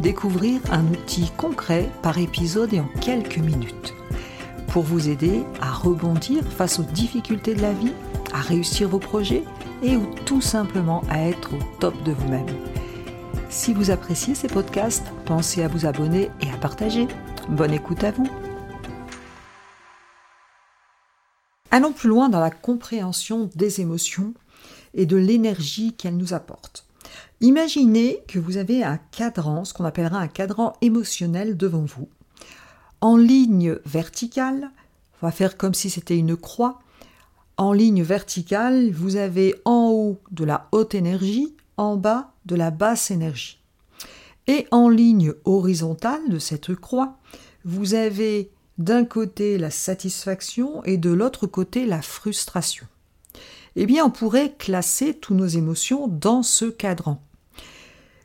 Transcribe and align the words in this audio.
découvrir 0.00 0.60
un 0.70 0.86
outil 0.88 1.30
concret 1.36 1.90
par 2.02 2.18
épisode 2.18 2.72
et 2.72 2.80
en 2.80 2.88
quelques 3.00 3.38
minutes. 3.38 3.94
Pour 4.68 4.82
vous 4.82 5.08
aider 5.08 5.42
à 5.60 5.72
rebondir 5.72 6.44
face 6.44 6.78
aux 6.78 6.84
difficultés 6.84 7.54
de 7.54 7.62
la 7.62 7.72
vie, 7.72 7.92
à 8.32 8.40
réussir 8.40 8.88
vos 8.88 8.98
projets 8.98 9.42
et 9.82 9.96
ou 9.96 10.06
tout 10.24 10.40
simplement 10.40 11.02
à 11.08 11.20
être 11.20 11.54
au 11.54 11.58
top 11.80 12.02
de 12.02 12.12
vous-même. 12.12 12.46
Si 13.48 13.72
vous 13.72 13.90
appréciez 13.90 14.34
ces 14.34 14.48
podcasts, 14.48 15.06
pensez 15.24 15.62
à 15.62 15.68
vous 15.68 15.86
abonner 15.86 16.30
et 16.40 16.50
à 16.50 16.56
partager. 16.56 17.08
Bonne 17.48 17.72
écoute 17.72 18.04
à 18.04 18.10
vous. 18.10 18.28
Allons 21.70 21.92
plus 21.92 22.08
loin 22.08 22.28
dans 22.28 22.40
la 22.40 22.50
compréhension 22.50 23.50
des 23.54 23.80
émotions 23.80 24.34
et 24.94 25.06
de 25.06 25.16
l'énergie 25.16 25.92
qu'elles 25.92 26.16
nous 26.16 26.34
apportent. 26.34 26.86
Imaginez 27.40 28.22
que 28.28 28.38
vous 28.38 28.56
avez 28.56 28.82
un 28.82 28.98
cadran, 29.10 29.64
ce 29.64 29.74
qu'on 29.74 29.84
appellera 29.84 30.18
un 30.18 30.28
cadran 30.28 30.74
émotionnel 30.80 31.56
devant 31.56 31.84
vous. 31.84 32.08
En 33.00 33.16
ligne 33.16 33.76
verticale, 33.84 34.70
on 35.20 35.26
va 35.26 35.32
faire 35.32 35.56
comme 35.56 35.74
si 35.74 35.90
c'était 35.90 36.16
une 36.16 36.36
croix. 36.36 36.80
En 37.56 37.72
ligne 37.72 38.02
verticale, 38.02 38.90
vous 38.90 39.16
avez 39.16 39.54
en 39.64 39.90
haut 39.90 40.18
de 40.30 40.44
la 40.44 40.68
haute 40.72 40.94
énergie, 40.94 41.54
en 41.76 41.96
bas 41.96 42.32
de 42.46 42.54
la 42.54 42.70
basse 42.70 43.10
énergie. 43.10 43.58
Et 44.46 44.66
en 44.70 44.88
ligne 44.88 45.32
horizontale 45.44 46.28
de 46.28 46.38
cette 46.38 46.74
croix, 46.74 47.18
vous 47.64 47.94
avez 47.94 48.50
d'un 48.78 49.04
côté 49.04 49.58
la 49.58 49.70
satisfaction 49.70 50.84
et 50.84 50.98
de 50.98 51.10
l'autre 51.10 51.46
côté 51.46 51.86
la 51.86 52.02
frustration. 52.02 52.86
Eh 53.76 53.86
bien, 53.86 54.06
on 54.06 54.10
pourrait 54.10 54.54
classer 54.58 55.14
toutes 55.14 55.36
nos 55.36 55.46
émotions 55.46 56.08
dans 56.08 56.42
ce 56.42 56.64
cadran. 56.64 57.22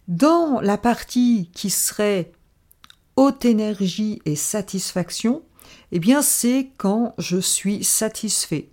Dans 0.07 0.59
la 0.61 0.77
partie 0.77 1.49
qui 1.53 1.69
serait 1.69 2.31
haute 3.17 3.45
énergie 3.45 4.21
et 4.25 4.35
satisfaction, 4.35 5.43
eh 5.91 5.99
bien 5.99 6.21
c'est 6.21 6.69
quand 6.77 7.13
je 7.17 7.37
suis 7.37 7.83
satisfait. 7.83 8.69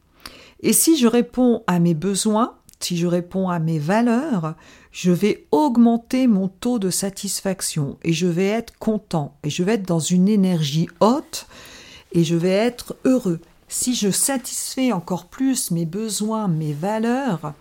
Et 0.60 0.72
si 0.72 0.96
je 0.96 1.06
réponds 1.06 1.62
à 1.66 1.80
mes 1.80 1.94
besoins, 1.94 2.54
si 2.80 2.96
je 2.96 3.06
réponds 3.06 3.48
à 3.48 3.58
mes 3.58 3.78
valeurs, 3.78 4.54
je 4.92 5.10
vais 5.10 5.46
augmenter 5.50 6.26
mon 6.28 6.48
taux 6.48 6.78
de 6.78 6.90
satisfaction 6.90 7.98
et 8.02 8.12
je 8.12 8.26
vais 8.26 8.46
être 8.46 8.76
content 8.78 9.36
et 9.42 9.50
je 9.50 9.62
vais 9.64 9.74
être 9.74 9.86
dans 9.86 9.98
une 9.98 10.28
énergie 10.28 10.88
haute 11.00 11.46
et 12.12 12.24
je 12.24 12.36
vais 12.36 12.50
être 12.50 12.96
heureux. 13.04 13.40
Si 13.68 13.94
je 13.94 14.10
satisfais 14.10 14.92
encore 14.92 15.26
plus 15.26 15.70
mes 15.70 15.84
besoins, 15.84 16.48
mes 16.48 16.72
valeurs, 16.72 17.52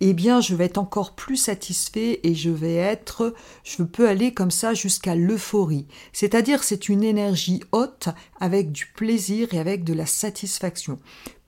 eh 0.00 0.14
bien 0.14 0.40
je 0.40 0.54
vais 0.54 0.64
être 0.64 0.78
encore 0.78 1.14
plus 1.14 1.36
satisfait 1.36 2.20
et 2.22 2.34
je 2.34 2.50
vais 2.50 2.74
être, 2.74 3.34
je 3.62 3.82
peux 3.82 4.08
aller 4.08 4.32
comme 4.32 4.50
ça 4.50 4.72
jusqu'à 4.72 5.14
l'euphorie. 5.14 5.86
C'est-à-dire 6.14 6.64
c'est 6.64 6.88
une 6.88 7.04
énergie 7.04 7.62
haute 7.72 8.08
avec 8.40 8.72
du 8.72 8.86
plaisir 8.86 9.52
et 9.52 9.58
avec 9.58 9.84
de 9.84 9.92
la 9.92 10.06
satisfaction. 10.06 10.98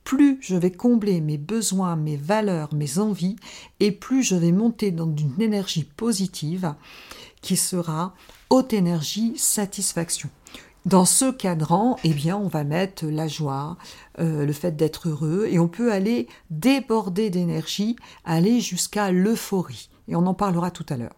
Plus 0.05 0.39
je 0.43 0.57
vais 0.57 0.71
combler 0.71 1.21
mes 1.23 1.39
besoins, 1.39 1.97
mes 1.97 2.17
valeurs, 2.17 2.75
mes 2.75 2.99
envies, 2.99 3.37
et 3.81 3.93
plus 3.93 4.23
je 4.23 4.37
vais 4.37 4.53
monter 4.53 4.91
dans 4.91 5.15
une 5.15 5.41
énergie 5.41 5.85
positive 5.85 6.75
qui 7.41 7.57
sera 7.57 8.15
haute 8.51 8.73
énergie 8.73 9.35
satisfaction. 9.37 10.31
Dans 10.89 11.05
ce 11.05 11.31
cadran, 11.31 11.99
eh 12.03 12.15
bien, 12.15 12.39
on 12.39 12.49
va 12.49 12.65
mettre 12.65 13.05
la 13.05 13.29
joie, 13.29 13.77
euh, 14.21 14.47
le 14.47 14.53
fait 14.55 14.75
d'être 14.75 15.11
heureux, 15.11 15.47
et 15.51 15.59
on 15.59 15.69
peut 15.69 15.93
aller 15.93 16.27
déborder 16.49 17.29
d'énergie, 17.29 17.95
aller 18.25 18.63
jusqu'à 18.63 19.13
l'euphorie. 19.13 19.91
Et 20.09 20.17
on 20.17 20.27
en 20.27 20.33
parlera 20.33 20.71
tout 20.71 20.87
à 20.89 20.97
l'heure. 20.97 21.15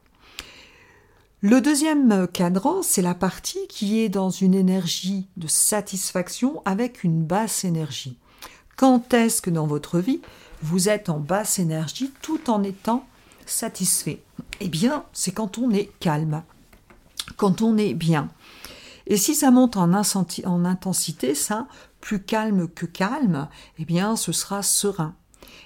Le 1.41 1.61
deuxième 1.61 2.27
cadran, 2.27 2.83
c'est 2.83 3.01
la 3.01 3.15
partie 3.15 3.65
qui 3.69 4.01
est 4.01 4.09
dans 4.09 4.31
une 4.31 4.55
énergie 4.55 5.29
de 5.37 5.47
satisfaction 5.47 6.63
avec 6.65 7.05
une 7.05 7.23
basse 7.23 7.63
énergie. 7.63 8.19
Quand 8.77 9.15
est-ce 9.15 9.41
que 9.41 9.51
dans 9.51 9.69
votre 9.69 10.01
vie, 10.01 10.21
vous 10.63 10.89
êtes 10.89 11.09
en 11.11 11.21
basse 11.21 11.61
énergie 11.61 12.11
tout 12.23 12.51
en 12.51 12.65
étant 12.65 13.07
satisfait? 13.47 14.21
Eh 14.61 14.69
bien, 14.69 15.05
c'est 15.13 15.31
quand 15.31 15.59
on 15.59 15.71
est 15.71 15.93
calme, 16.01 16.43
quand 17.37 17.63
on 17.63 17.77
est 17.79 17.95
bien. 17.95 18.31
Et 19.11 19.17
si 19.17 19.35
ça 19.35 19.51
monte 19.51 19.77
en, 19.77 19.93
intensité, 19.93 21.35
ça, 21.35 21.67
plus 22.01 22.23
calme 22.23 22.69
que 22.69 22.87
calme, 22.87 23.49
eh 23.81 23.85
bien, 23.85 24.15
ce 24.15 24.31
sera 24.31 24.63
serein. 24.63 25.17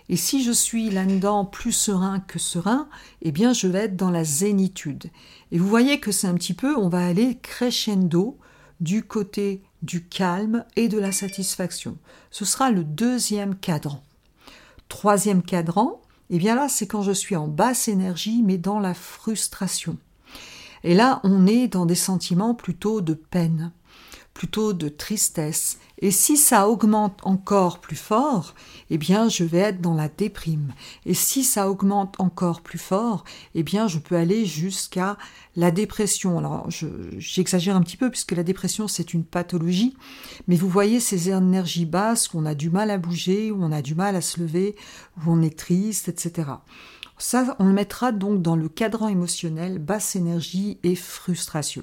Et 0.09 0.16
si 0.16 0.43
je 0.43 0.50
suis 0.50 0.88
là-dedans 0.88 1.44
plus 1.44 1.72
serein 1.72 2.21
que 2.21 2.38
serein, 2.38 2.88
eh 3.21 3.33
bien, 3.33 3.53
je 3.53 3.69
vais 3.69 3.81
être 3.81 3.97
dans 3.97 4.10
la 4.10 4.25
zénitude. 4.25 5.10
Et 5.53 5.59
vous 5.59 5.69
voyez 5.69 6.00
que 6.00 6.10
c'est 6.10 6.27
un 6.27 6.33
petit 6.33 6.54
peu, 6.54 6.75
on 6.75 6.88
va 6.88 7.06
aller 7.06 7.37
crescendo 7.37 8.38
du 8.81 9.04
côté 9.04 9.62
du 9.83 10.09
calme 10.09 10.65
et 10.75 10.88
de 10.88 10.99
la 10.99 11.12
satisfaction. 11.12 11.99
Ce 12.31 12.47
sera 12.47 12.71
le 12.71 12.83
deuxième 12.83 13.56
cadran. 13.56 14.03
Troisième 14.88 15.43
cadran, 15.43 16.00
eh 16.31 16.38
bien 16.38 16.54
là, 16.54 16.71
c'est 16.71 16.87
quand 16.87 17.03
je 17.03 17.12
suis 17.12 17.37
en 17.37 17.49
basse 17.49 17.88
énergie, 17.88 18.43
mais 18.43 18.56
dans 18.56 18.78
la 18.78 18.94
frustration. 18.94 19.99
Et 20.84 20.95
là, 20.95 21.21
on 21.25 21.47
est 21.47 21.69
dans 21.69 21.87
des 21.87 21.95
sentiments 21.95 22.55
plutôt 22.55 23.00
de 23.00 23.15
peine, 23.15 23.72
plutôt 24.34 24.75
de 24.75 24.89
tristesse. 24.89 25.78
Et 25.99 26.11
si 26.11 26.37
ça 26.37 26.69
augmente 26.69 27.21
encore 27.22 27.78
plus 27.78 27.97
fort, 27.97 28.55
eh 28.91 28.99
bien, 28.99 29.31
je 29.31 29.45
vais 29.45 29.59
être 29.59 29.81
dans 29.81 29.95
la 29.95 30.09
déprime. 30.09 30.75
Et 31.06 31.15
si 31.15 31.43
ça 31.43 31.71
augmente 31.71 32.17
encore 32.19 32.61
plus 32.61 32.78
fort, 32.78 33.25
eh 33.55 33.62
bien, 33.62 33.89
je 33.89 33.99
peux 33.99 34.17
aller 34.17 34.45
jusqu'à 34.45 35.17
la 35.56 35.71
dépression. 35.71 36.37
Alors, 36.37 36.69
j'exagère 37.16 37.77
un 37.77 37.83
petit 37.83 37.97
peu 37.97 38.11
puisque 38.11 38.33
la 38.33 38.43
dépression, 38.43 38.87
c'est 38.87 39.15
une 39.15 39.25
pathologie. 39.25 39.97
Mais 40.49 40.56
vous 40.56 40.69
voyez 40.69 41.01
ces 41.01 41.31
énergies 41.31 41.87
basses 41.87 42.34
où 42.34 42.39
on 42.39 42.45
a 42.45 42.55
du 42.55 42.69
mal 42.69 42.91
à 42.91 42.99
bouger, 42.99 43.51
où 43.51 43.65
on 43.65 43.72
a 43.72 43.81
du 43.81 43.95
mal 43.95 44.16
à 44.16 44.21
se 44.21 44.39
lever, 44.41 44.77
où 45.16 45.33
on 45.33 45.41
est 45.41 45.56
triste, 45.56 46.09
etc. 46.09 46.51
Ça, 47.19 47.57
on 47.59 47.67
le 47.67 47.73
mettra 47.73 48.13
donc 48.13 48.43
dans 48.43 48.57
le 48.57 48.69
cadran 48.69 49.09
émotionnel, 49.09 49.79
basse 49.79 50.17
énergie 50.17 50.79
et 50.83 50.97
frustration. 50.97 51.83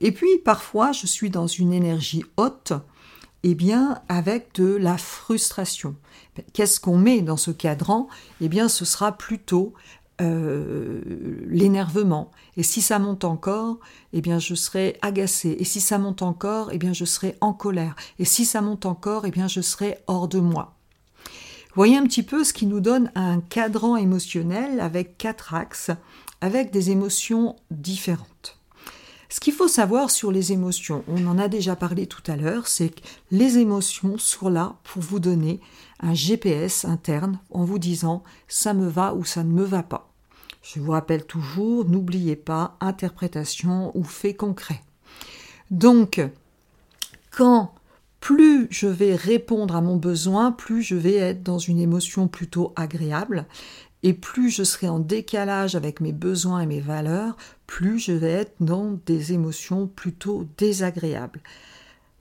Et 0.00 0.12
puis, 0.12 0.38
parfois, 0.44 0.92
je 0.92 1.06
suis 1.06 1.30
dans 1.30 1.46
une 1.46 1.72
énergie 1.72 2.24
haute, 2.36 2.72
eh 3.44 3.54
bien, 3.54 4.00
avec 4.08 4.54
de 4.54 4.74
la 4.74 4.98
frustration. 4.98 5.96
Qu'est-ce 6.52 6.80
qu'on 6.80 6.96
met 6.96 7.22
dans 7.22 7.36
ce 7.36 7.50
cadran? 7.50 8.08
Eh 8.40 8.48
bien, 8.48 8.68
ce 8.68 8.84
sera 8.84 9.12
plutôt 9.12 9.74
euh, 10.20 11.00
l'énervement. 11.48 12.30
Et 12.56 12.62
si 12.62 12.82
ça 12.82 12.98
monte 12.98 13.24
encore, 13.24 13.78
eh 14.12 14.20
bien, 14.20 14.38
je 14.38 14.54
serai 14.54 14.98
agacé. 15.02 15.56
Et 15.58 15.64
si 15.64 15.80
ça 15.80 15.98
monte 15.98 16.22
encore, 16.22 16.70
eh 16.72 16.78
bien, 16.78 16.92
je 16.92 17.04
serai 17.04 17.36
en 17.40 17.52
colère. 17.52 17.96
Et 18.18 18.24
si 18.24 18.44
ça 18.44 18.60
monte 18.60 18.86
encore, 18.86 19.26
eh 19.26 19.30
bien, 19.30 19.48
je 19.48 19.60
serai 19.60 19.98
hors 20.06 20.28
de 20.28 20.38
moi. 20.38 20.76
Voyez 21.74 21.96
un 21.96 22.04
petit 22.04 22.22
peu 22.22 22.44
ce 22.44 22.52
qui 22.52 22.66
nous 22.66 22.80
donne 22.80 23.10
un 23.14 23.40
cadran 23.40 23.96
émotionnel 23.96 24.78
avec 24.78 25.16
quatre 25.16 25.54
axes, 25.54 25.90
avec 26.42 26.70
des 26.70 26.90
émotions 26.90 27.56
différentes. 27.70 28.58
Ce 29.30 29.40
qu'il 29.40 29.54
faut 29.54 29.68
savoir 29.68 30.10
sur 30.10 30.30
les 30.30 30.52
émotions, 30.52 31.02
on 31.08 31.26
en 31.26 31.38
a 31.38 31.48
déjà 31.48 31.74
parlé 31.74 32.06
tout 32.06 32.22
à 32.26 32.36
l'heure, 32.36 32.68
c'est 32.68 32.90
que 32.90 33.00
les 33.30 33.56
émotions 33.56 34.18
sont 34.18 34.50
là 34.50 34.74
pour 34.84 35.00
vous 35.00 35.18
donner 35.18 35.60
un 36.00 36.12
GPS 36.12 36.84
interne 36.84 37.38
en 37.50 37.64
vous 37.64 37.78
disant 37.78 38.22
ça 38.48 38.74
me 38.74 38.86
va 38.86 39.14
ou 39.14 39.24
ça 39.24 39.42
ne 39.42 39.50
me 39.50 39.64
va 39.64 39.82
pas. 39.82 40.12
Je 40.62 40.78
vous 40.78 40.92
rappelle 40.92 41.24
toujours, 41.24 41.86
n'oubliez 41.86 42.36
pas 42.36 42.76
interprétation 42.80 43.96
ou 43.96 44.04
fait 44.04 44.34
concret. 44.34 44.82
Donc, 45.70 46.20
quand 47.30 47.72
plus 48.22 48.68
je 48.70 48.86
vais 48.86 49.16
répondre 49.16 49.74
à 49.74 49.80
mon 49.80 49.96
besoin, 49.96 50.52
plus 50.52 50.80
je 50.80 50.94
vais 50.94 51.16
être 51.16 51.42
dans 51.42 51.58
une 51.58 51.80
émotion 51.80 52.28
plutôt 52.28 52.72
agréable, 52.76 53.46
et 54.04 54.12
plus 54.12 54.48
je 54.48 54.62
serai 54.62 54.88
en 54.88 55.00
décalage 55.00 55.74
avec 55.74 56.00
mes 56.00 56.12
besoins 56.12 56.60
et 56.60 56.66
mes 56.66 56.80
valeurs, 56.80 57.36
plus 57.66 57.98
je 57.98 58.12
vais 58.12 58.30
être 58.30 58.54
dans 58.60 58.96
des 59.06 59.32
émotions 59.32 59.88
plutôt 59.88 60.46
désagréables. 60.56 61.40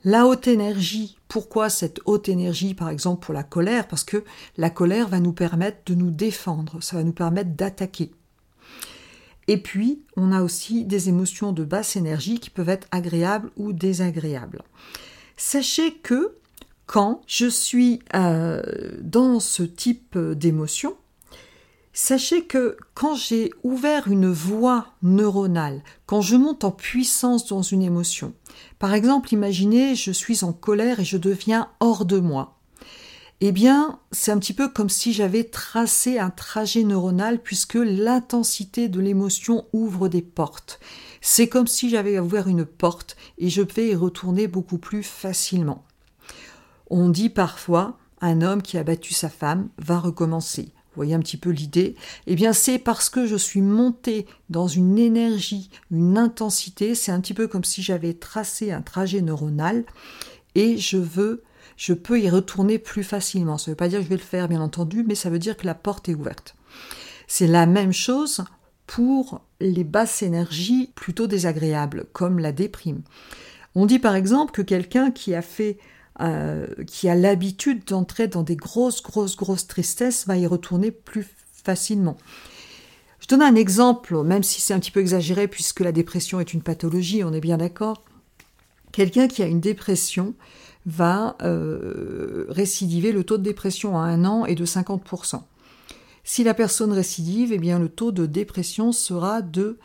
La 0.04 0.26
haute 0.26 0.48
énergie, 0.48 1.20
pourquoi 1.28 1.70
cette 1.70 2.00
haute 2.06 2.30
énergie 2.30 2.74
par 2.74 2.90
exemple 2.90 3.24
pour 3.24 3.36
la 3.36 3.44
colère? 3.44 3.88
Parce 3.88 4.04
que 4.04 4.24
la 4.58 4.72
colère 4.72 5.08
va 5.08 5.20
nous 5.20 5.34
permettre 5.34 5.82
de 5.86 5.94
nous 5.94 6.10
défendre, 6.10 6.82
ça 6.82 6.96
va 6.96 7.04
nous 7.04 7.14
permettre 7.14 7.52
d'attaquer. 7.52 8.10
Et 9.48 9.58
puis, 9.58 10.02
on 10.18 10.32
a 10.32 10.42
aussi 10.42 10.84
des 10.84 11.10
émotions 11.10 11.52
de 11.52 11.64
basse 11.64 11.96
énergie 11.96 12.40
qui 12.40 12.50
peuvent 12.50 12.70
être 12.70 12.88
agréables 12.90 13.52
ou 13.56 13.72
désagréables. 13.72 14.64
Sachez 15.44 15.96
que 15.96 16.38
quand 16.86 17.24
je 17.26 17.48
suis 17.48 18.00
euh, 18.14 18.62
dans 19.02 19.40
ce 19.40 19.64
type 19.64 20.16
d'émotion, 20.16 20.96
sachez 21.94 22.44
que 22.46 22.78
quand 22.94 23.16
j'ai 23.16 23.52
ouvert 23.64 24.08
une 24.08 24.32
voie 24.32 24.94
neuronale, 25.02 25.82
quand 26.06 26.22
je 26.22 26.36
monte 26.36 26.64
en 26.64 26.70
puissance 26.70 27.48
dans 27.48 27.64
une 27.64 27.82
émotion, 27.82 28.34
par 28.78 28.94
exemple, 28.94 29.34
imaginez, 29.34 29.96
je 29.96 30.12
suis 30.12 30.44
en 30.44 30.54
colère 30.54 31.00
et 31.00 31.06
je 31.06 31.18
deviens 31.18 31.70
hors 31.80 32.06
de 32.06 32.20
moi. 32.20 32.60
Eh 33.42 33.52
bien, 33.52 34.00
c'est 34.12 34.32
un 34.32 34.38
petit 34.38 34.54
peu 34.54 34.68
comme 34.70 34.90
si 34.90 35.12
j'avais 35.12 35.44
tracé 35.44 36.20
un 36.20 36.30
trajet 36.30 36.84
neuronal 36.84 37.42
puisque 37.42 37.80
l'intensité 37.82 38.90
de 38.90 39.00
l'émotion 39.00 39.66
ouvre 39.74 40.08
des 40.08 40.22
portes. 40.22 40.80
C'est 41.22 41.48
comme 41.48 41.68
si 41.68 41.90
j'avais 41.90 42.20
ouvert 42.20 42.48
une 42.48 42.66
porte 42.66 43.16
et 43.38 43.50
je 43.50 43.62
vais 43.62 43.90
y 43.90 43.96
retourner 43.96 44.48
beaucoup 44.48 44.80
plus 44.80 45.04
facilement. 45.04 45.86
On 46.90 47.10
dit 47.10 47.30
parfois 47.30 47.98
un 48.20 48.42
homme 48.42 48.62
qui 48.62 48.78
a 48.78 48.84
battu 48.84 49.14
sa 49.14 49.30
femme 49.30 49.70
va 49.78 50.00
recommencer. 50.00 50.74
Vous 50.74 50.98
voyez 50.98 51.14
un 51.14 51.20
petit 51.20 51.38
peu 51.38 51.52
l'idée? 51.52 51.96
Eh 52.28 52.36
bien, 52.36 52.52
c'est 52.52 52.78
parce 52.78 53.10
que 53.10 53.26
je 53.26 53.38
suis 53.38 53.62
monté 53.62 54.26
dans 54.50 54.68
une 54.68 54.98
énergie, 54.98 55.70
une 55.90 56.18
intensité. 56.18 56.96
C'est 56.96 57.14
un 57.14 57.22
petit 57.22 57.34
peu 57.34 57.48
comme 57.48 57.64
si 57.64 57.82
j'avais 57.82 58.14
tracé 58.14 58.74
un 58.74 58.82
trajet 58.82 59.22
neuronal 59.22 59.86
et 60.56 60.78
je 60.78 60.98
veux 60.98 61.44
je 61.78 61.94
peux 61.94 62.20
y 62.20 62.30
retourner 62.30 62.78
plus 62.78 63.04
facilement. 63.04 63.58
Ça 63.58 63.72
ne 63.72 63.74
veut 63.74 63.78
pas 63.78 63.88
dire 63.88 64.00
que 64.00 64.04
je 64.04 64.10
vais 64.10 64.18
le 64.18 64.22
faire, 64.22 64.48
bien 64.48 64.62
entendu, 64.62 65.04
mais 65.08 65.16
ça 65.16 65.32
veut 65.32 65.40
dire 65.40 65.58
que 65.58 65.66
la 65.66 65.74
porte 65.74 66.10
est 66.10 66.14
ouverte. 66.14 66.56
C'est 67.28 67.48
la 67.48 67.66
même 67.66 67.94
chose 67.94 68.44
pour 68.86 69.42
les 69.62 69.84
basses 69.84 70.24
énergies 70.24 70.92
plutôt 70.96 71.28
désagréables, 71.28 72.06
comme 72.12 72.40
la 72.40 72.52
déprime. 72.52 73.02
On 73.76 73.86
dit 73.86 74.00
par 74.00 74.16
exemple 74.16 74.52
que 74.52 74.62
quelqu'un 74.62 75.12
qui 75.12 75.34
a 75.34 75.42
fait 75.42 75.78
euh, 76.20 76.68
qui 76.86 77.08
a 77.08 77.16
l'habitude 77.16 77.86
d'entrer 77.86 78.28
dans 78.28 78.44
des 78.44 78.58
grosses, 78.58 79.02
grosses, 79.02 79.38
grosses 79.38 79.66
tristesses 79.66 80.28
va 80.28 80.38
y 80.38 80.46
retourner 80.46 80.92
plus 80.92 81.26
facilement. 81.64 82.18
Je 83.20 83.28
donne 83.28 83.42
un 83.42 83.56
exemple, 83.56 84.22
même 84.24 84.44
si 84.44 84.62
c'est 84.62 84.74
un 84.74 84.80
petit 84.80 84.92
peu 84.92 85.00
exagéré, 85.00 85.48
puisque 85.48 85.80
la 85.80 85.92
dépression 85.92 86.40
est 86.40 86.54
une 86.54 86.62
pathologie, 86.62 87.24
on 87.24 87.34
est 87.34 87.40
bien 87.40 87.58
d'accord. 87.58 88.04
Quelqu'un 88.92 89.28
qui 89.28 89.42
a 89.42 89.48
une 89.48 89.62
dépression 89.62 90.34
va 90.86 91.38
euh, 91.42 92.46
récidiver. 92.50 93.12
Le 93.12 93.24
taux 93.24 93.38
de 93.38 93.44
dépression 93.44 93.98
à 93.98 94.02
un 94.02 94.26
an 94.26 94.46
est 94.46 94.56
de 94.56 94.66
50%. 94.66 95.42
Si 96.24 96.44
la 96.44 96.54
personne 96.54 96.92
récidive, 96.92 97.52
eh 97.52 97.58
bien, 97.58 97.80
le 97.80 97.90
taux 97.90 98.12
de 98.12 98.26
dépression 98.26 98.92
sera 98.92 99.42
de 99.42 99.80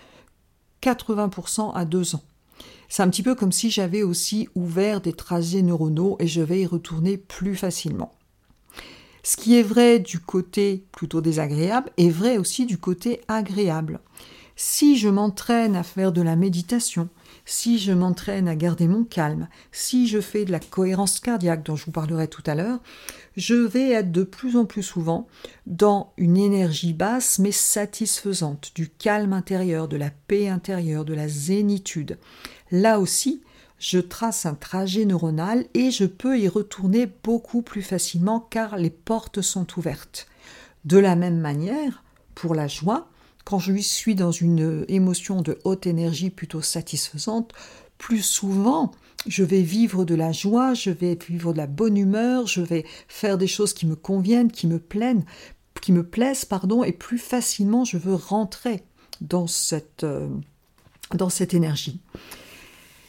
80% 0.82 1.72
à 1.74 1.84
deux 1.84 2.14
ans. 2.14 2.22
C'est 2.88 3.02
un 3.02 3.10
petit 3.10 3.22
peu 3.22 3.34
comme 3.34 3.52
si 3.52 3.70
j'avais 3.70 4.02
aussi 4.02 4.48
ouvert 4.54 5.00
des 5.00 5.12
trajets 5.12 5.62
neuronaux 5.62 6.16
et 6.20 6.26
je 6.26 6.42
vais 6.42 6.60
y 6.60 6.66
retourner 6.66 7.16
plus 7.16 7.56
facilement. 7.56 8.12
Ce 9.22 9.36
qui 9.36 9.58
est 9.58 9.62
vrai 9.62 9.98
du 9.98 10.20
côté 10.20 10.84
plutôt 10.92 11.20
désagréable 11.20 11.90
est 11.96 12.10
vrai 12.10 12.38
aussi 12.38 12.64
du 12.64 12.78
côté 12.78 13.22
agréable. 13.26 13.98
Si 14.54 14.96
je 14.96 15.08
m'entraîne 15.08 15.74
à 15.74 15.82
faire 15.82 16.12
de 16.12 16.22
la 16.22 16.36
méditation, 16.36 17.08
si 17.46 17.78
je 17.78 17.93
m'entraîne 17.93 18.48
à 18.48 18.56
garder 18.56 18.88
mon 18.88 19.04
calme, 19.04 19.48
si 19.70 20.08
je 20.08 20.20
fais 20.20 20.44
de 20.44 20.52
la 20.52 20.58
cohérence 20.58 21.20
cardiaque 21.20 21.62
dont 21.62 21.76
je 21.76 21.87
vous 21.87 21.93
parlerai 21.93 22.26
tout 22.28 22.43
à 22.44 22.56
l'heure, 22.56 22.81
je 23.37 23.54
vais 23.54 23.90
être 23.90 24.10
de 24.10 24.25
plus 24.25 24.56
en 24.56 24.64
plus 24.64 24.82
souvent 24.82 25.28
dans 25.66 26.12
une 26.16 26.37
énergie 26.37 26.93
basse 26.93 27.38
mais 27.38 27.52
satisfaisante, 27.52 28.72
du 28.75 28.88
calme 28.88 29.32
intérieur, 29.32 29.87
de 29.87 29.96
la 29.96 30.10
paix 30.10 30.48
intérieure, 30.48 31.04
de 31.04 31.14
la 31.14 31.28
zénitude. 31.28 32.19
Là 32.72 32.98
aussi, 32.98 33.43
je 33.78 33.98
trace 33.98 34.44
un 34.44 34.54
trajet 34.54 35.04
neuronal 35.04 35.66
et 35.75 35.90
je 35.93 36.04
peux 36.04 36.38
y 36.38 36.48
retourner 36.48 37.08
beaucoup 37.22 37.62
plus 37.62 37.82
facilement 37.82 38.40
car 38.40 38.76
les 38.76 38.90
portes 38.90 39.40
sont 39.40 39.66
ouvertes. 39.76 40.26
De 40.84 40.98
la 40.98 41.14
même 41.14 41.38
manière, 41.38 42.02
pour 42.34 42.54
la 42.54 42.66
joie, 42.66 43.08
quand 43.46 43.60
je 43.60 43.72
suis 43.76 44.16
dans 44.16 44.32
une 44.32 44.84
émotion 44.88 45.40
de 45.40 45.56
haute 45.62 45.87
énergie 45.87 46.31
plutôt 46.31 46.62
satisfaisante, 46.62 47.52
plus 47.96 48.20
souvent, 48.20 48.90
je 49.28 49.44
vais 49.44 49.62
vivre 49.62 50.04
de 50.04 50.16
la 50.16 50.32
joie, 50.32 50.75
je 50.75 50.90
vais 50.90 51.16
vivre 51.28 51.52
de 51.52 51.58
la 51.58 51.69
bonne 51.69 51.96
humeur, 51.96 52.48
je 52.48 52.60
vais 52.60 52.84
faire 53.06 53.38
des 53.38 53.46
choses 53.46 53.72
qui 53.72 53.87
me 53.87 53.94
conviennent, 53.94 54.50
qui 54.50 54.66
me 54.66 54.81
plaisent, 54.81 55.22
qui 55.81 55.93
me 55.93 56.02
plaisent, 56.02 56.44
pardon, 56.44 56.82
et 56.82 56.90
plus 56.90 57.19
facilement 57.19 57.84
je 57.84 57.98
veux 57.98 58.16
rentrer 58.16 58.82
dans 59.20 59.46
cette, 59.46 60.02
euh, 60.02 60.28
dans 61.14 61.31
cette 61.31 61.54
énergie. 61.54 62.00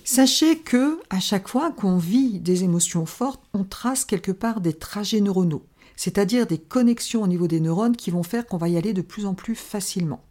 Sachez 0.03 0.59
que 0.59 0.99
à 1.09 1.19
chaque 1.19 1.47
fois 1.47 1.71
qu'on 1.71 1.97
vit 1.97 2.39
des 2.39 2.63
émotions 2.63 3.07
fortes, 3.07 3.41
on 3.55 3.63
trace 3.63 4.05
quelque 4.05 4.31
part 4.31 4.61
des 4.61 4.73
trajets 4.73 5.19
neuronaux, 5.19 5.65
c'est-à-dire 5.95 6.45
des 6.45 6.59
connexions 6.59 7.23
au 7.23 7.27
niveau 7.27 7.47
des 7.47 7.59
neurones 7.59 7.97
qui 7.97 8.11
vont 8.11 8.21
faire 8.21 8.45
qu'on 8.45 8.57
va 8.57 8.69
y 8.69 8.77
aller 8.77 8.93
de 8.93 9.01
plus 9.01 9.25
en 9.25 9.33
plus 9.33 9.55
facilement. 9.55 10.21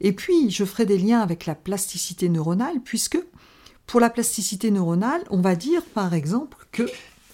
Et 0.00 0.12
puis, 0.12 0.50
je 0.50 0.64
ferai 0.64 0.86
des 0.86 0.98
liens 0.98 1.20
avec 1.20 1.46
la 1.46 1.54
plasticité 1.54 2.28
neuronale, 2.28 2.80
puisque 2.84 3.18
pour 3.86 4.00
la 4.00 4.10
plasticité 4.10 4.70
neuronale, 4.70 5.22
on 5.30 5.40
va 5.40 5.54
dire 5.54 5.82
par 5.82 6.12
exemple 6.12 6.66
que 6.72 6.82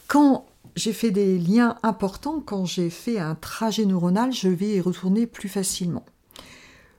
quand 0.06 0.46
j'ai 0.76 0.92
fait 0.92 1.10
des 1.10 1.38
liens 1.38 1.76
importants, 1.82 2.42
quand 2.44 2.64
j'ai 2.64 2.90
fait 2.90 3.18
un 3.18 3.34
trajet 3.34 3.84
neuronal, 3.84 4.32
je 4.32 4.48
vais 4.48 4.76
y 4.76 4.80
retourner 4.80 5.26
plus 5.26 5.48
facilement. 5.48 6.04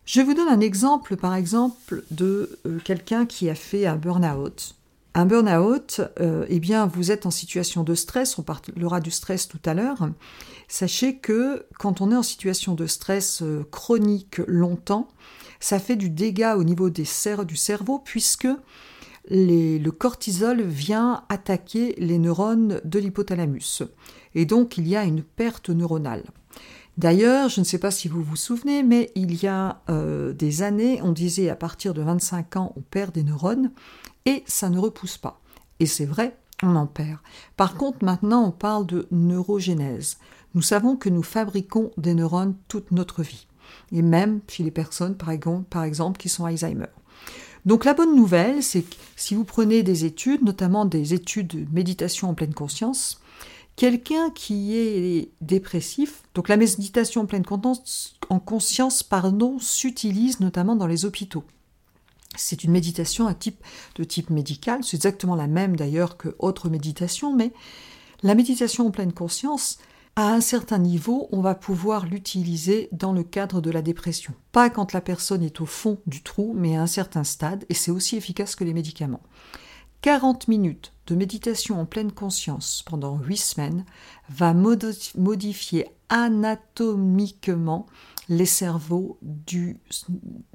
Je 0.05 0.21
vous 0.21 0.33
donne 0.33 0.49
un 0.49 0.59
exemple, 0.59 1.15
par 1.15 1.35
exemple, 1.35 2.03
de 2.11 2.59
euh, 2.65 2.79
quelqu'un 2.83 3.25
qui 3.25 3.49
a 3.49 3.55
fait 3.55 3.85
un 3.85 3.95
burn-out. 3.95 4.75
Un 5.13 5.25
burn-out, 5.25 6.01
euh, 6.19 6.45
eh 6.49 6.59
bien, 6.59 6.87
vous 6.87 7.11
êtes 7.11 7.25
en 7.25 7.31
situation 7.31 7.83
de 7.83 7.95
stress, 7.95 8.37
on 8.37 8.41
parlera 8.41 8.99
du 8.99 9.11
stress 9.11 9.47
tout 9.47 9.61
à 9.65 9.73
l'heure. 9.73 10.09
Sachez 10.67 11.17
que 11.17 11.65
quand 11.79 12.01
on 12.01 12.11
est 12.11 12.15
en 12.15 12.23
situation 12.23 12.73
de 12.73 12.87
stress 12.87 13.41
euh, 13.43 13.63
chronique 13.71 14.39
longtemps, 14.47 15.07
ça 15.63 15.79
fait 15.79 15.95
du 15.95 16.09
dégât 16.09 16.57
au 16.57 16.65
niveau 16.65 16.89
des 16.89 17.05
du 17.47 17.55
cerveau 17.55 17.97
puisque 17.97 18.49
le 19.29 19.89
cortisol 19.91 20.61
vient 20.61 21.23
attaquer 21.29 21.95
les 21.97 22.19
neurones 22.19 22.81
de 22.83 22.99
l'hypothalamus. 22.99 23.83
Et 24.35 24.45
donc 24.45 24.77
il 24.77 24.89
y 24.89 24.97
a 24.97 25.05
une 25.05 25.23
perte 25.23 25.69
neuronale. 25.69 26.25
D'ailleurs, 26.97 27.47
je 27.47 27.61
ne 27.61 27.65
sais 27.65 27.77
pas 27.77 27.91
si 27.91 28.09
vous 28.09 28.21
vous 28.21 28.35
souvenez, 28.35 28.83
mais 28.83 29.11
il 29.15 29.41
y 29.41 29.47
a 29.47 29.81
euh, 29.89 30.33
des 30.33 30.63
années, 30.63 30.99
on 31.01 31.13
disait 31.13 31.49
à 31.49 31.55
partir 31.55 31.93
de 31.93 32.01
25 32.01 32.57
ans, 32.57 32.73
on 32.75 32.81
perd 32.81 33.13
des 33.13 33.23
neurones, 33.23 33.71
et 34.25 34.43
ça 34.45 34.69
ne 34.69 34.77
repousse 34.77 35.17
pas. 35.17 35.41
Et 35.79 35.85
c'est 35.85 36.05
vrai, 36.05 36.37
on 36.61 36.75
en 36.75 36.87
perd. 36.87 37.19
Par 37.55 37.75
contre, 37.75 38.03
maintenant, 38.03 38.43
on 38.43 38.51
parle 38.51 38.85
de 38.85 39.07
neurogénèse. 39.11 40.17
Nous 40.55 40.61
savons 40.61 40.97
que 40.97 41.09
nous 41.09 41.23
fabriquons 41.23 41.91
des 41.97 42.13
neurones 42.13 42.55
toute 42.67 42.91
notre 42.91 43.23
vie 43.23 43.47
et 43.91 44.01
même 44.01 44.41
chez 44.47 44.63
les 44.63 44.71
personnes, 44.71 45.15
par 45.15 45.31
exemple, 45.31 46.17
qui 46.17 46.29
sont 46.29 46.45
Alzheimer. 46.45 46.87
Donc 47.65 47.85
la 47.85 47.93
bonne 47.93 48.15
nouvelle, 48.15 48.61
c'est 48.61 48.81
que 48.81 48.95
si 49.15 49.35
vous 49.35 49.45
prenez 49.45 49.83
des 49.83 50.05
études, 50.05 50.43
notamment 50.43 50.85
des 50.85 51.13
études 51.13 51.47
de 51.47 51.65
méditation 51.71 52.29
en 52.29 52.33
pleine 52.33 52.53
conscience, 52.53 53.21
quelqu'un 53.75 54.29
qui 54.31 54.75
est 54.75 55.31
dépressif, 55.41 56.23
donc 56.35 56.49
la 56.49 56.57
méditation 56.57 57.21
en 57.21 57.25
pleine 57.25 57.45
conscience, 57.45 58.15
en 58.29 58.39
conscience 58.39 59.01
pardon, 59.01 59.59
s'utilise 59.59 60.41
notamment 60.41 60.75
dans 60.75 60.87
les 60.87 61.05
hôpitaux. 61.05 61.45
C'est 62.35 62.63
une 62.63 62.71
méditation 62.71 63.27
à 63.27 63.33
type, 63.33 63.63
de 63.95 64.03
type 64.03 64.29
médical, 64.29 64.83
c'est 64.83 64.97
exactement 64.97 65.35
la 65.35 65.47
même 65.47 65.75
d'ailleurs 65.75 66.17
que 66.17 66.35
autre 66.39 66.67
méditation, 66.67 67.33
mais 67.33 67.53
la 68.23 68.35
méditation 68.35 68.87
en 68.87 68.91
pleine 68.91 69.13
conscience, 69.13 69.77
à 70.15 70.31
un 70.31 70.41
certain 70.41 70.77
niveau, 70.77 71.27
on 71.31 71.41
va 71.41 71.55
pouvoir 71.55 72.05
l'utiliser 72.05 72.87
dans 72.91 73.13
le 73.13 73.23
cadre 73.23 73.61
de 73.61 73.71
la 73.71 73.81
dépression. 73.81 74.33
Pas 74.51 74.69
quand 74.69 74.93
la 74.93 75.01
personne 75.01 75.41
est 75.41 75.59
au 75.59 75.65
fond 75.65 75.97
du 76.05 76.21
trou, 76.21 76.53
mais 76.55 76.75
à 76.75 76.83
un 76.83 76.87
certain 76.87 77.23
stade, 77.23 77.65
et 77.69 77.73
c'est 77.73 77.89
aussi 77.89 78.15
efficace 78.15 78.55
que 78.55 78.63
les 78.63 78.73
médicaments. 78.73 79.23
40 80.01 80.49
minutes 80.49 80.93
de 81.07 81.15
méditation 81.15 81.79
en 81.79 81.85
pleine 81.85 82.11
conscience 82.11 82.83
pendant 82.85 83.17
8 83.17 83.37
semaines 83.37 83.85
va 84.29 84.53
modifier 84.53 85.87
anatomiquement 86.09 87.87
les 88.29 88.45
cerveaux 88.45 89.17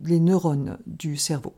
les 0.03 0.21
neurones 0.21 0.79
du 0.87 1.17
cerveau. 1.17 1.55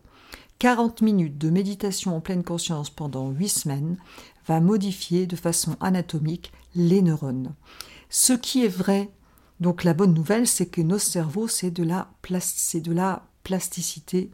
40 0.60 1.02
minutes 1.02 1.36
de 1.36 1.50
méditation 1.50 2.16
en 2.16 2.20
pleine 2.20 2.44
conscience 2.44 2.90
pendant 2.90 3.30
8 3.30 3.48
semaines 3.48 3.96
va 4.46 4.60
modifier 4.60 5.26
de 5.26 5.36
façon 5.36 5.76
anatomique 5.80 6.52
les 6.74 7.02
neurones. 7.02 7.54
Ce 8.08 8.32
qui 8.32 8.64
est 8.64 8.68
vrai, 8.68 9.10
donc 9.60 9.84
la 9.84 9.94
bonne 9.94 10.14
nouvelle, 10.14 10.46
c'est 10.46 10.66
que 10.66 10.80
nos 10.80 10.98
cerveaux, 10.98 11.48
c'est 11.48 11.70
de 11.70 11.84
la, 11.84 12.10
de 12.28 12.92
la 12.92 13.26
plasticité, 13.44 14.30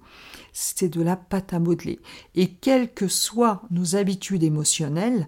c'est 0.52 0.88
de 0.88 1.02
la 1.02 1.16
pâte 1.16 1.52
à 1.52 1.58
modeler. 1.58 2.00
Et 2.34 2.48
quelles 2.48 2.92
que 2.92 3.08
soient 3.08 3.62
nos 3.70 3.96
habitudes 3.96 4.42
émotionnelles, 4.42 5.26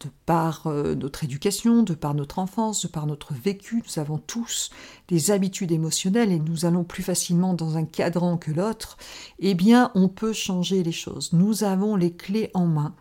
de 0.00 0.10
par 0.24 0.66
euh, 0.66 0.94
notre 0.94 1.24
éducation, 1.24 1.82
de 1.82 1.94
par 1.94 2.14
notre 2.14 2.38
enfance, 2.38 2.82
de 2.82 2.88
par 2.88 3.06
notre 3.06 3.34
vécu, 3.34 3.82
nous 3.86 4.00
avons 4.00 4.18
tous 4.18 4.70
des 5.08 5.30
habitudes 5.30 5.72
émotionnelles 5.72 6.32
et 6.32 6.38
nous 6.38 6.64
allons 6.64 6.84
plus 6.84 7.02
facilement 7.02 7.54
dans 7.54 7.76
un 7.76 7.84
cadran 7.84 8.38
que 8.38 8.50
l'autre, 8.50 8.96
eh 9.38 9.54
bien 9.54 9.90
on 9.94 10.08
peut 10.08 10.32
changer 10.32 10.82
les 10.82 10.92
choses. 10.92 11.32
Nous 11.32 11.64
avons 11.64 11.96
les 11.96 12.12
clés 12.12 12.50
en 12.54 12.66
main. 12.66 12.94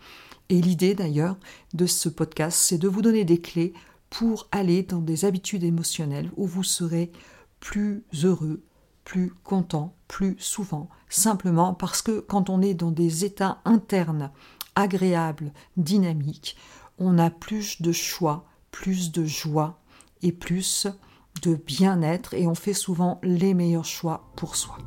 Et 0.50 0.62
l'idée 0.62 0.96
d'ailleurs 0.96 1.38
de 1.74 1.86
ce 1.86 2.10
podcast, 2.10 2.58
c'est 2.58 2.78
de 2.78 2.88
vous 2.88 3.02
donner 3.02 3.24
des 3.24 3.40
clés 3.40 3.74
pour 4.10 4.48
aller 4.52 4.84
dans 4.84 5.00
des 5.00 5.26
habitudes 5.26 5.64
émotionnelles 5.64 6.32
où 6.36 6.48
vous 6.48 6.64
serez 6.64 7.12
plus 7.60 8.04
heureux, 8.24 8.64
plus 9.06 9.32
content, 9.44 9.94
plus 10.08 10.36
souvent, 10.40 10.90
simplement 11.08 11.74
parce 11.74 12.02
que 12.02 12.20
quand 12.20 12.50
on 12.50 12.62
est 12.62 12.74
dans 12.74 12.92
des 12.92 13.26
états 13.26 13.62
internes 13.66 14.32
agréables, 14.76 15.52
dynamiques, 15.78 16.56
on 16.98 17.18
a 17.18 17.30
plus 17.30 17.82
de 17.82 17.92
choix, 17.92 18.46
plus 18.72 19.12
de 19.12 19.26
joie 19.26 19.80
et 20.22 20.32
plus 20.32 20.88
de 21.44 21.56
bien-être 21.56 22.34
et 22.34 22.48
on 22.48 22.56
fait 22.56 22.74
souvent 22.74 23.20
les 23.24 23.54
meilleurs 23.54 23.86
choix 23.86 24.32
pour 24.36 24.56
soi. 24.56 24.78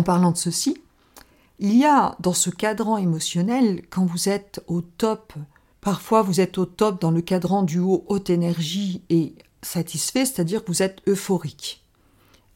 En 0.00 0.02
parlant 0.02 0.30
de 0.30 0.38
ceci, 0.38 0.78
il 1.58 1.76
y 1.76 1.84
a 1.84 2.16
dans 2.20 2.32
ce 2.32 2.48
cadran 2.48 2.96
émotionnel, 2.96 3.82
quand 3.90 4.06
vous 4.06 4.30
êtes 4.30 4.64
au 4.66 4.80
top, 4.80 5.34
parfois 5.82 6.22
vous 6.22 6.40
êtes 6.40 6.56
au 6.56 6.64
top 6.64 7.02
dans 7.02 7.10
le 7.10 7.20
cadran 7.20 7.62
du 7.62 7.80
haut 7.80 8.06
haute 8.08 8.30
énergie 8.30 9.02
et 9.10 9.34
satisfait, 9.60 10.24
c'est-à-dire 10.24 10.64
que 10.64 10.68
vous 10.68 10.82
êtes 10.82 11.02
euphorique. 11.06 11.84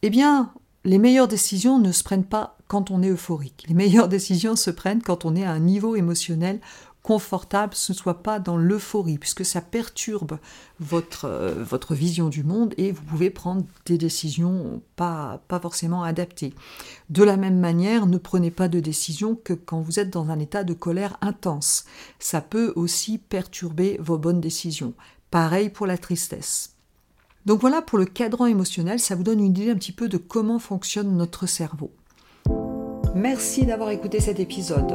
Eh 0.01 0.09
bien, 0.09 0.55
les 0.85 0.97
meilleures 0.97 1.29
décisions 1.29 1.79
ne 1.79 1.93
se 1.93 2.03
prennent 2.03 2.25
pas 2.25 2.57
quand 2.67 2.91
on 2.91 3.03
est 3.03 3.11
euphorique. 3.11 3.67
Les 3.69 3.75
meilleures 3.75 4.09
décisions 4.17 4.57
se 4.57 4.71
prennent 4.71 5.03
quand 5.03 5.27
on 5.27 5.37
est 5.37 5.45
à 5.45 5.53
un 5.53 5.61
niveau 5.61 5.97
émotionnel 5.97 6.63
confortable, 7.05 7.75
ce 7.75 7.93
ne 7.93 7.97
soit 7.97 8.23
pas 8.23 8.41
dans 8.41 8.57
l'euphorie, 8.57 9.19
puisque 9.19 9.45
ça 9.45 9.61
perturbe 9.61 10.39
votre, 10.81 11.27
euh, 11.27 11.63
votre 11.63 11.95
vision 11.95 12.31
du 12.31 12.43
monde 12.43 12.73
et 12.79 12.93
vous 12.93 13.03
pouvez 13.03 13.29
prendre 13.29 13.63
des 13.85 13.99
décisions 13.99 14.81
pas, 14.97 15.43
pas 15.47 15.61
forcément 15.61 16.03
adaptées. 16.03 16.55
De 17.11 17.23
la 17.23 17.37
même 17.37 17.61
manière, 17.61 18.07
ne 18.07 18.17
prenez 18.17 18.51
pas 18.51 18.69
de 18.69 18.81
décisions 18.81 19.37
que 19.37 19.53
quand 19.53 19.83
vous 19.83 20.01
êtes 20.01 20.09
dans 20.09 20.31
un 20.31 20.39
état 20.39 20.65
de 20.65 20.73
colère 20.73 21.19
intense. 21.21 21.85
Ça 22.19 22.41
peut 22.41 22.73
aussi 22.75 23.19
perturber 23.19 23.99
vos 24.01 24.17
bonnes 24.17 24.41
décisions. 24.41 24.95
Pareil 25.31 25.69
pour 25.69 25.87
la 25.87 25.99
tristesse. 25.99 26.73
Donc 27.45 27.61
voilà 27.61 27.83
pour 27.83 27.99
le 27.99 28.07
cadran 28.07 28.47
émotionnel, 28.47 28.99
ça 28.99 29.15
vous 29.15 29.25
donne 29.25 29.41
une 29.41 29.55
idée 29.55 29.71
un 29.71 29.77
petit 29.77 29.93
peu 29.93 30.09
de 30.09 30.17
comment 30.17 30.59
fonctionne 30.59 31.15
notre 31.15 31.47
cerveau. 31.47 31.93
Merci 33.15 33.67
d'avoir 33.67 33.91
écouté 33.91 34.21
cet 34.21 34.41
épisode. 34.41 34.95